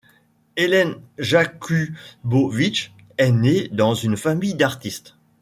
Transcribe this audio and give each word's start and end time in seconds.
Hélène 0.57 0.95
Jacubowitz 1.19 2.89
est 3.19 3.31
née 3.31 3.67
dans 3.67 3.93
une 3.93 4.17
famille 4.17 4.55
d'artistes. 4.55 5.15